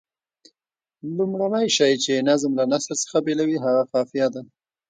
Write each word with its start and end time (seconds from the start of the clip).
لومړنی 1.15 1.67
شی 1.75 1.91
چې 2.03 2.13
نظم 2.29 2.51
له 2.59 2.65
نثر 2.71 2.93
څخه 3.03 3.17
بېلوي 3.25 3.57
هغه 3.65 3.83
قافیه 3.93 4.27
ده. 4.33 4.41